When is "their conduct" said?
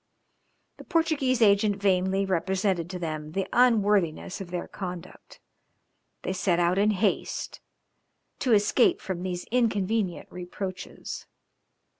4.49-5.39